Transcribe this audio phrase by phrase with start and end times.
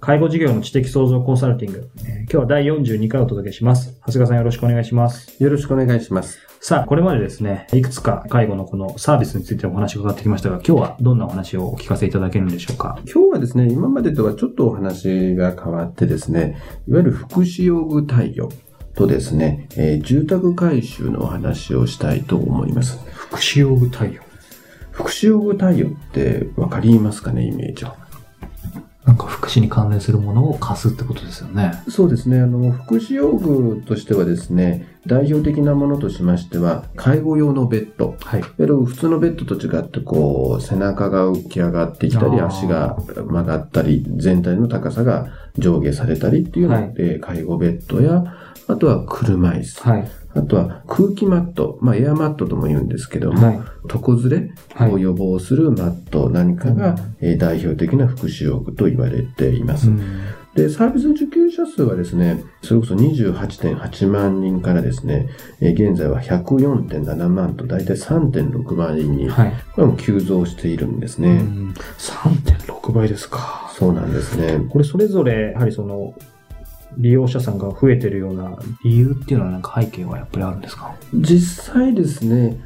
[0.00, 1.90] 介護事業の知的創造コンサルティング。
[1.98, 3.98] えー、今日は第42回をお届けします。
[4.00, 5.42] 長谷川さんよろしくお願いします。
[5.42, 6.38] よろしくお願いします。
[6.58, 12.98] さあ、これまでですね、いくつか介護のこのサービスについてお話を伺ってきましたが、今日はどんなお話をお聞かせいただけるんでしょうか？
[13.04, 16.56] 今日はですね、今までとはちょっとお話が変わってですね、
[16.88, 18.48] いわゆる福祉用具貸与
[18.94, 22.98] とですね、えー、住宅改修のお話をしたいと思います。
[23.12, 24.20] 福祉用具貸与
[24.92, 27.99] 福祉用具貸与ってわかりますかね、イメージは？
[29.06, 31.72] なんか福祉に関連するものを貸すってことですよね。
[31.88, 32.40] そうですね。
[32.40, 38.16] あの、福祉用具としてはですね、代表的なものとしましては、介護用のベッド。
[38.20, 38.42] はい。
[38.42, 48.22] 普通のベッドと違って、こう、背中が浮き上がってきたり、足が曲がったり、全体の高さが上下されたりっていうので、はい、介護ベッドや、
[48.68, 49.82] あとは車椅子。
[49.82, 50.08] はい。
[50.34, 53.60] あとは空気マット、まあエアマットとも言うんですけども、はい、
[53.92, 54.50] 床ずれ
[54.88, 56.96] を予防するマット何かが、
[57.38, 59.90] 代表的な福祉用具と言われています。
[60.54, 65.28] で、サービス受給者数はですね、それこそ28.8万人からですね、
[65.60, 71.40] 現在は104.7万と大体3.6万人に、はい、これも急増しているんですね。
[71.98, 73.72] 3.6倍ですか。
[73.74, 74.60] そうなんですね。
[74.68, 76.14] これそれぞれ、やはりその、
[76.98, 80.94] 利用者さんが増えてるような理由っていうのはなんか背景はやっぱりあるんですか？
[81.14, 82.60] 実際ですね、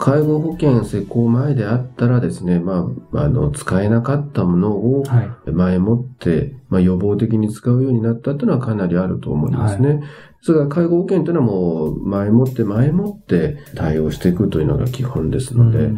[0.00, 5.04] 介護保険施行前であったらですね、まあ、あの、使えなかったものを
[5.44, 9.88] 前もって、まあ、予防的に使うようになったっていうのはかなりあると思いますね。
[9.88, 10.00] はい、
[10.40, 15.88] それから介護保険というのはもう前もって前もって対応していくというのが基本ですので、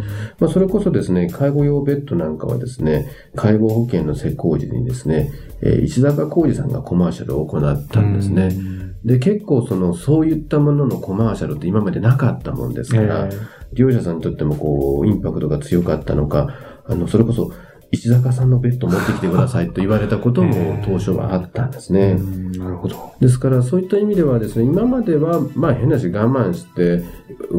[0.41, 5.31] まあ、それこそですね、介護用ベッドなんかはですね、介護保険の施行時にですね、
[5.63, 8.51] えー、石坂浩二さんがコマーシャルを行ったんですね。
[9.05, 13.29] で、結構その、そういったもののコマーシャルって今までなかったもんですから、
[13.73, 17.53] 利用者さんにとってもこう、インパクトが強かったのか、あの、それこそ、
[17.93, 22.19] 石坂さんのベッド持ってきてくださいと言われたことも 当初はあったんですね。
[22.59, 22.97] なるほど。
[23.21, 27.05] ですから、そういった意味ではですね、今までは、まあ変なし我慢して、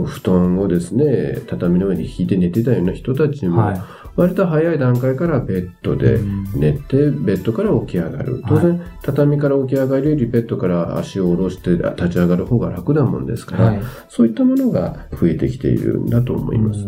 [0.06, 3.82] 布団をですね、畳の上に引いて寝てたような人たちも、はい
[4.16, 6.20] 割と早い段階からベッドで
[6.56, 8.44] 寝て、ベッドから起き上がる。
[8.48, 16.82] 当然、畳から起き上がるよりベッドから足を下ろして立ち上がる方が楽なもんですから、はい、そういったものが増えてきているんだと思います。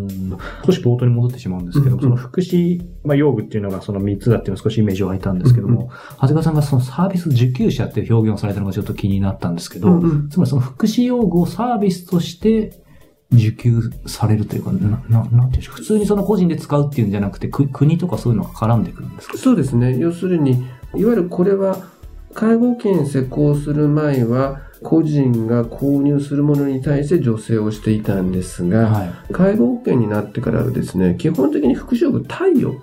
[0.65, 12.83] 少し冒頭に戻ってしまうんですけど、うん、その福祉、まあ、用具っていうのがその3つだっていうのは少しイメージを湧いたんですけども、うん、長谷川さんがそのサービス受給者っていう表現をされたのがちょっと気になったんですけど、うんうん、つまりその福祉用具をサービスとして
[13.31, 15.75] 受給されるというか、な、ななんていうんでしょう。
[15.75, 19.37] 普通にその個人で使うっていうんじゃなくて、国とかそういうのが絡んでくるんですか？
[19.37, 19.97] そうですね。
[19.97, 21.87] 要するに、いわゆるこれは、
[22.33, 32.79] 介護権施行する前は、個人が購入するものに対して助成をしていたんですが、はい、介護保険になってからはですね、基本的に福祉用具貸与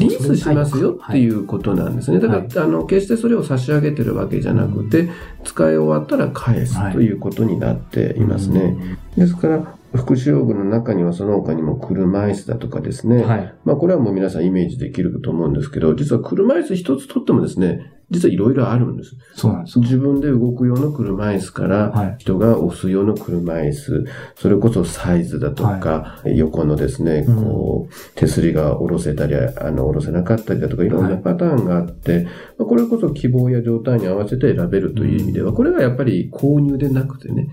[0.00, 2.18] リースしますよっていうことなんですね。
[2.18, 5.08] だから、はい、あの、決してそれを差し上げてるわけじゃなくて、
[5.44, 8.76] 使い終わったら返すということになっていますね。
[9.16, 13.24] ですから、福祉用具の中にはその他にも車椅子だとかですね。
[13.24, 19.16] はい、まあこれはもう皆さんイメージできると思うんですけど、実は車椅子一つとってもですね、実はいろいろあるんです。
[19.34, 19.78] そうなんです。
[19.78, 30.88] 自分で動く用の車椅子から、人が押す用の車椅子、それこそサイズだとか、はい、横のですね、こう、手すりが下ろせたり、あの、下ろせなかったりだとか、い。
[30.88, 32.26] ろんなパターンがあって、はい、
[32.58, 37.48] これこそ希望や状態に合わせて選べるという意味では、これがやっぱり購入でなくてね、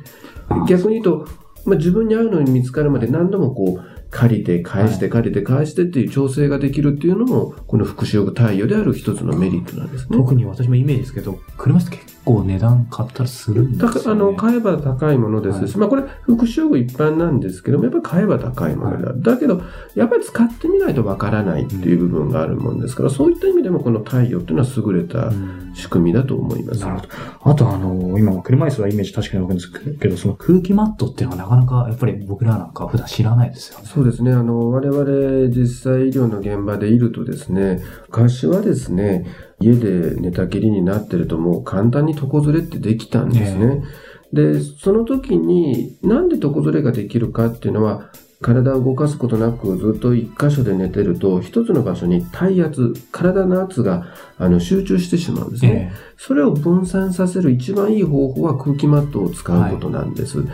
[0.67, 10.17] 逆に言うと、まあ、自分に合うのに見つかるまで何度もこう、借りて返して借りて返してっていう調整ができるっていうのも、この福祉用貸与である一つのメリットなんですね。
[10.17, 19.09] 特に私もイメージですけど、車って結構値段買ったりするんですよ、ね、あの、買えば高いものですし、はい、まあこれ福祉用具一般なんですけども、やっぱり買えば高いものだ。
[19.11, 19.61] はい、だけど、
[19.95, 25.31] やっぱり使ってみないとわからないっていう部分があるもんですから、うん、そういった意味でもこの貸与っていうのは優れた
[25.73, 26.81] 仕組みだと思います。
[26.81, 27.51] なるほど。
[27.51, 33.85] あとあの、今、車椅子はイメージ確かにわかるんですけど、その空気マットっていうのはなかなかやっぱり僕らなんか普段知らないですよね。
[33.97, 34.31] そうですね。
[34.31, 39.25] あの、我々実際医療の現場でいるとですね、昔はですね、
[39.59, 43.83] 家で寝たきりになってるともう簡単に床ずれってできたんですね。
[44.31, 54.05] で、その時になんで床ずれができるかっていうのは、体を動かすことなくずっと一箇所で寝てると、一つの場所に体圧、体の圧が
[54.37, 60.41] あの集中してしまうんですね、えー、それを分散させる一番いい方法は空気マットを使うことなんです。
[60.41, 60.47] はい、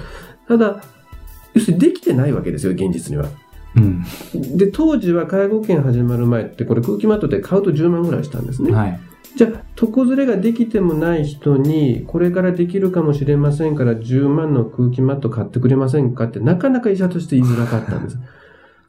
[0.47, 0.81] ただ、
[1.53, 3.29] 要するにできてないわけですよ、現実には。
[3.75, 4.03] うん、
[4.57, 8.71] で、当時は介護保険始まる前って、これ空気マットで買うと10万ぐらいしたんですね。
[8.71, 8.99] はい、
[9.35, 18.19] じゃあ、床ずれができてもない人に、これからできるかもしれませんから、10万の空気マット買ってくれませんかって、なかなか医者として言いづらかったんです。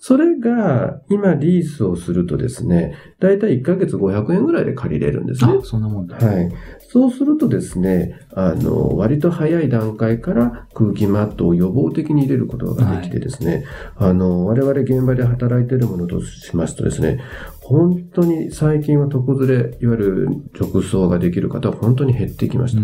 [0.06, 5.60] それが、今リースをするとですね、だいたい1ヶ月500円ぐらいで借りれるんですね。
[5.62, 6.16] そんなもんだ。
[6.16, 6.52] はい。
[6.90, 13.64] そうするとですね、あの、割と早い段階から空気マットを予防的に入れることができてですね、
[13.96, 17.20] はい、あの、我々現場で働いているものとしますとですね、
[17.62, 20.28] 本当に最近は床ずれ、いわゆる
[20.60, 22.82] 直送ができる方は本当に減ってきました。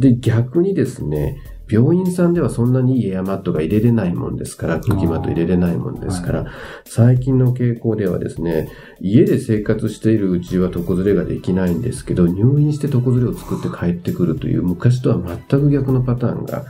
[0.00, 1.36] で、逆にですね、
[1.68, 6.52] 病院さんではそんなにいいエアマットが入れれないもんですから、空気マット入れれないもんですから、はい、
[6.84, 8.70] 最近の傾向ではですね、
[9.00, 16.64] 家で生活しているうちは床ずれができないんですけど、入院して床ずれを作って帰ってくるという昔とは全く逆のパターンが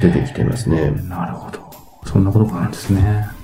[0.00, 0.90] 出てきてますね。
[1.08, 1.70] なるほど。
[2.04, 3.39] そんなことがあるんですね。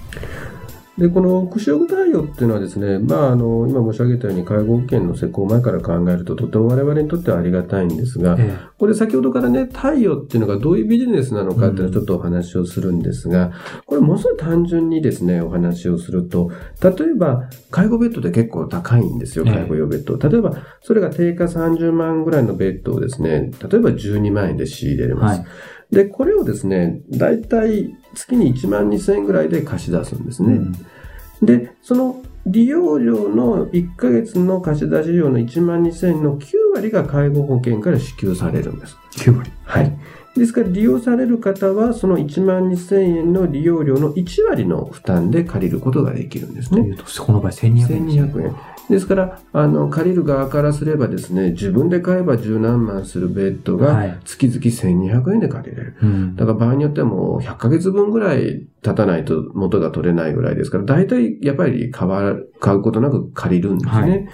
[0.99, 13.53] で、このクショグ対応っていうのはですね、まあ、あの、今申し上げたように介護保険の施行前から考えるととても我々にとってはありがたいんですが、ええ、これ先ほどからね、対応っていうのがどういうビジネスなのかっていうのをちょっとお話をするんですが、うん、
[13.85, 16.51] これものすごい単純にですね、お話をすると、
[16.83, 20.19] 例えば、介護ベッドって結構高いんですよ、介護用ベッド。
[20.19, 25.41] え、例えば、それが定価30万ぐらいのベッドをですね、例えば12万円で仕入れます。
[25.41, 25.49] はい
[25.91, 30.55] で、これをですね、だいたい月に1万2000円ぐらいで貸し出すんですね。
[30.55, 38.97] うん、で、その利用料の1ヶ月の貸し出し料の1万2000円の9割が介護保険から支給されるんです。
[39.13, 39.99] 9割はい。
[40.37, 46.83] ですから利用される方はその1万2000円の利用料の1割の負担で借りることができるんですね。
[46.83, 48.07] というと、この場合1200円。
[48.07, 48.57] 1200円。
[48.89, 55.97] ですから、あの、借りる側からすればですね、自分で買えば十何万するベッドが月々1200円で借りれる。
[55.99, 64.01] はい、だから場合によってはもう100ヶ月分ぐらい経たないと元が取れないぐらいですから、大体やっぱり買わ買うことなく借りるんですね。
[64.01, 64.29] はい、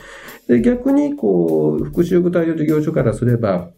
[0.48, 3.70] で逆に、こう、福祉用具対応事業所からすれば、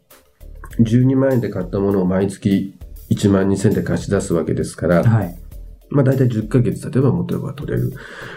[0.81, 2.75] 12万円で買ったものを毎月
[3.11, 5.39] 1万2000円で貸し出すわけですから、はい
[5.91, 7.93] まあ大体10ヶ月例えば元が取れる。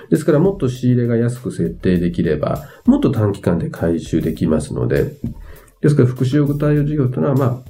[0.09, 5.13] ですからもっと仕入れが安く設定できれば、もっと短期間で回収できますので、
[5.81, 7.63] ですから福祉用具対応事業というのはま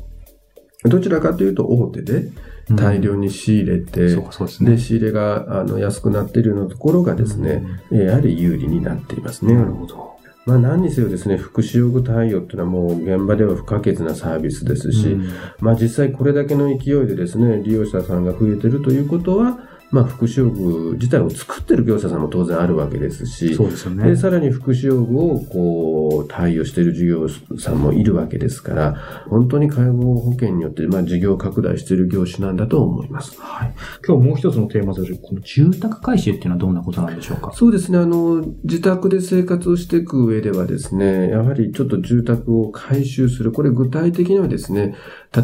[0.85, 2.31] あ、どちらかというと大手で
[2.69, 9.53] 大量に仕入れて、うん、そうで、ね、仕入れがあの安くなっているようなところがですね、うん、やはり有利になっていますね。
[9.53, 10.16] なるほど。
[10.47, 15.29] まあ何にせよですね、福祉用具対応っていうのはもう現場では不可欠なサービスですし、うん、
[15.59, 24.03] まあ実際これだけの勢いでですね、利用者さんが増えてるということは、まあ、福祉用具自体を作ってる業者さんも当然あるわけですし、そうですよね。
[24.09, 28.95] で、さらに福祉用具をこう、対応している事業さんもいるわけですから、
[29.29, 33.39] 本当に介護保険によって、まあ、事業拡大している業種なんだと思います。
[33.39, 33.73] はい。
[34.05, 37.51] 今日もう一つのテーマとして、この住宅改修っていうのはどんなことなんでしょうか？
[37.53, 37.97] そうですね。
[37.97, 43.53] あの、自宅で生活をしていく上ではですね、やはりちょっと住宅を改修する。
[43.53, 44.95] これ具体的にはですね、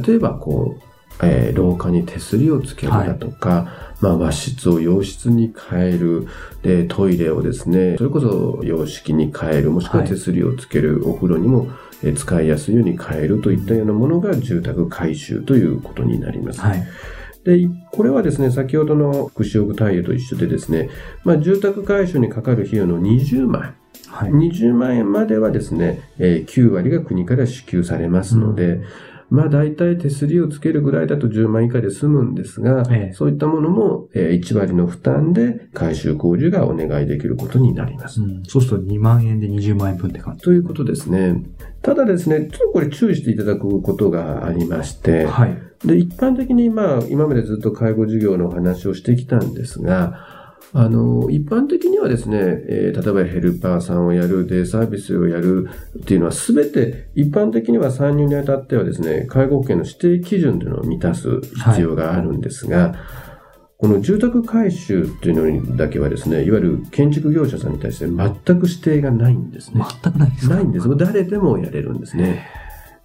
[0.05, 0.83] 例えばこう、
[1.21, 6.27] えー、廊下に手すりをつけるだとか、はい、まあ、和室を洋室に変える、
[6.61, 11.69] で、トイレをですね、それこそ洋式に変える、もしくは手すりをつける、はい、お風呂にも
[12.13, 13.39] 使いやすいように変える。
[13.39, 16.59] といったようなものが住宅改修ということになります。
[16.59, 16.83] はい。
[17.45, 20.89] で、これはですね、先ほどの福祉用具対応と一緒でですね、
[21.23, 23.75] まあ、住宅改修にかかる費用の20万、
[24.09, 28.83] はい、20万円まではですね、えー、9割が国から支給されますので、うん
[29.33, 38.21] まあ大体手すりをつけるぐらいだと10万以下で済むんですが、ええ、そういったものも1割の負担で改修工事がお願いできることになります。
[38.21, 41.43] うん、そうすると2万円で20万円分って感じということですね。
[41.81, 50.42] ただですね、ちょっとこれ注意していただくことがありまして、はい、で一般的にまあ今までずっと介護事業のお話をしてきたんですが、
[50.75, 62.93] あの、一般的にはですね、えー、例えばヘルパーさんをやる、デイサービスをやるっていうのは、すべて一般的には参入にあたってはですね、介護保険の指定基準というのを満たす必要があるんですが、はい
[63.75, 69.83] この住宅改修っていうのにだけはですね、いわゆる建築業者さんに対して全く指定がないんですね。
[70.03, 70.55] 全くないですか？
[70.55, 70.95] ないんです。
[70.95, 72.47] 誰でもやれるんですね。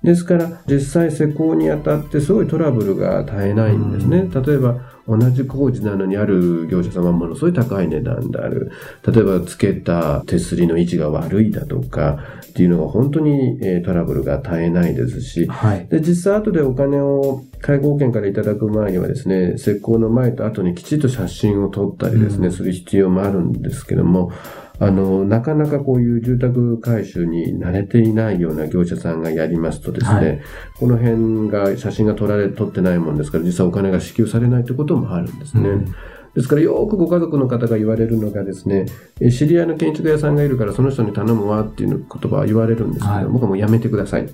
[0.05, 4.31] ですから、実際施工にあたってすごいトラブルが絶えないんですね。
[4.33, 8.71] 例えば、同じ工事なのにある業者さんはものすごい高い値段である。
[9.07, 24.33] 例えば、つけた手すりの位置が悪いだとか、っていうのが本当に、えトラブルが絶えないですし、はい、で実際後でお金を介護保険からいただく前にはですね、施工の前と後にきちっと写真を撮ったりですね、うん、する必要もあるんですけども、
[24.80, 30.40] あの、なかなかこういう住宅改修に慣れていないような業者さんがやりますとですね、はい、
[30.78, 35.68] この辺が写真が撮られ、撮ってないもんですから、実際お金が支給されないということもあるんですね。
[35.68, 35.94] うん
[36.35, 38.87] ですからよくご家族の方が言われるのがですね、
[39.30, 44.28] 知り合いの建築屋さんがいるからその人に頼むわっていう言葉は言われるんですけど、はい、僕はもうやめてください。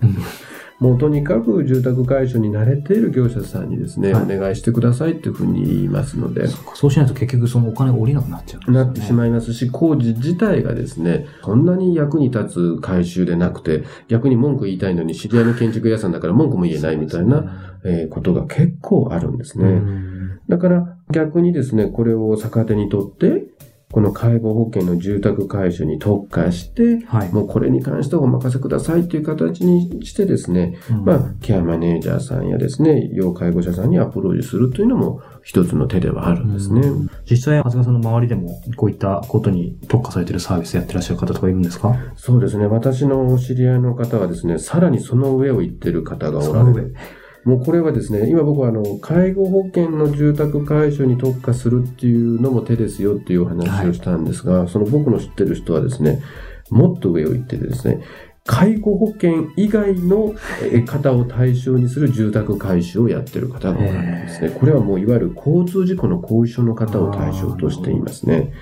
[0.81, 6.49] もうとにかく住宅改修に慣れている業者さんにですね、はい、お願いしてくださいっていうふうに言いますので。
[6.49, 17.49] そうしないと結局そのお金が下りなくなっちゃう、ね、なってしまいますし、工事自体がですね、そんなに役に立つ改修でなくて、逆に文句言いたいのに知り合いの建築屋さんだから文句も言えないみたいな、ね
[17.85, 19.81] えー、ことが結構あるんですね。
[20.49, 23.45] だから逆にですね、これを逆手にとって、
[23.95, 36.81] この介護保険の住宅改修に特化して、はい、もうこれに関してはお任せくださいという形にしてですね、うん、まあ、ケアマネージャーさんやですね、要介護者さんにアプローチするというのも一つの手ではあるんですね。
[36.81, 41.95] うん、実際、長谷川さんの周りでもこういったことに特化されているサービスやってらっしゃる方とかいるんですか？
[42.17, 42.67] そうですね。
[42.67, 46.97] 私のお知り合いの方はですね、さらにその上を行ってる方がおられる。
[47.45, 56.23] もうこれはですね、今僕はあの、介護保険の住宅改修に特化するっていうのも手ですよっていうお話をしたんですが、はい、その僕の知ってる人はですね、
[56.71, 58.01] もっと上を行っててですね、
[58.47, 60.35] 介護保険以外の
[60.87, 64.51] 方を対象にする住宅改修をやってる方がおられるんですね。
[64.51, 68.53] これはもういわゆる交通事故の後遺症の方を対象としていますね。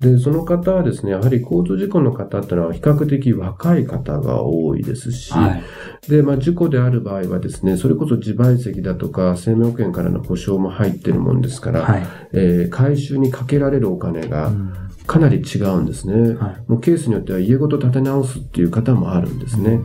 [0.00, 5.62] で、その方はですね、やはり交通事故の方ってのは比較的若い方が多いですし、はい、
[6.08, 14.52] で、まあ事故である場合はですね、それこそ自賠責だとか生命保険からの保証も入ってるもんですから、はい、えー、回収にかけられるお金が
[15.08, 19.70] かなり違うんですね、はい、もうケースによっては家ごと建て直すっていう方もあるんですね。
[19.70, 19.84] うん。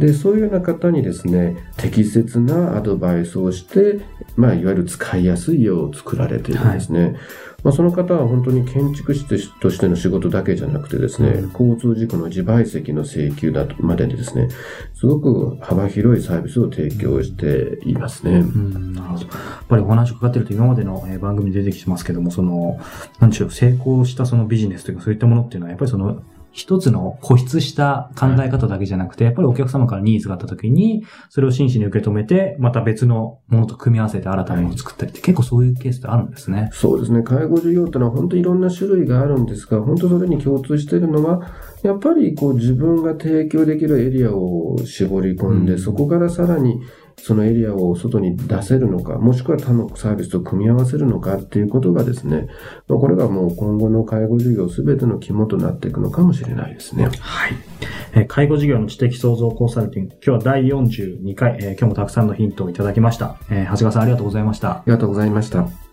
[0.00, 4.00] で、そういうような方にですね、適切なアドバイスをして、
[4.36, 7.02] まあ、いわゆる使いやすいよう作られているんですね。
[7.02, 7.16] はい、
[7.62, 9.26] まあ、その方は本当に建築士
[9.60, 14.48] としての仕事だけじゃなくてですね、うん、交通事故の自賠責の請求だとまでにですね、
[14.94, 18.38] すごく幅広いサービスを提供していますね。
[18.38, 19.26] うん、なるほど。
[19.26, 22.80] やっぱりお話を伺ってると今までの番組で出てきてますけども、その、
[23.18, 36.70] なんでしょう、成功したそのビジネスというかそういったものっていうのは、やっぱりその、一つの固執した考え方だけじゃなくて、やっぱりお客様からニーズがあった時に、それを真摯に受け止めて、また別のものと組み合わせて新たなものを作ったりって、結構そういうケースってあるんですね。
[36.72, 37.22] そうですね。
[37.22, 41.40] 介護事業ってのは本当にいろんな種類があるんですが、本当それに共通しているのは、
[41.82, 46.80] やっぱりこう自分が提供できるエリアを絞り込んで、うん、そこからさらに
[47.16, 52.46] そのエリアを外に出せるのか、もしくは他のサービスと組み合わせるのかっていうことがですね、
[52.88, 57.04] まあ、これがもう今後の介護事業すべての肝となっていくのかもしれないですね。
[57.20, 57.54] はい。
[58.14, 63.36] えー、介護事業の知的創造コンサルティング、今日は第42回、えー、今日もたくさんのヒントをいただきました。
[63.50, 64.70] えー、長谷川さんありがとうございました。
[64.70, 65.89] ありがとうございました。